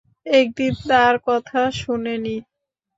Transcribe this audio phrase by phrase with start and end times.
[0.33, 2.35] একদিন তার কথা শোনেনি।